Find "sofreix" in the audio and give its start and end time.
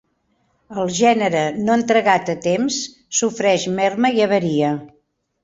3.19-3.67